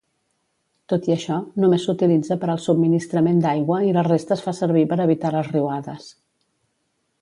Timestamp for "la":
4.01-4.09